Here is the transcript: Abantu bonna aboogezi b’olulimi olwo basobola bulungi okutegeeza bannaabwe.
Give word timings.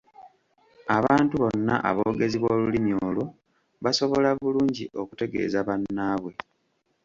Abantu 0.97 1.33
bonna 1.41 1.75
aboogezi 1.89 2.37
b’olulimi 2.39 2.91
olwo 3.05 3.25
basobola 3.83 4.29
bulungi 4.39 4.85
okutegeeza 5.01 5.59
bannaabwe. 5.67 6.31